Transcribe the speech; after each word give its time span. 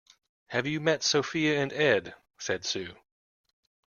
Have 0.47 0.65
you 0.65 0.79
met 0.81 1.03
Sophia 1.03 1.59
and 1.61 1.71
Ed? 1.71 2.15
said 2.39 2.65
Sue. 2.65 2.95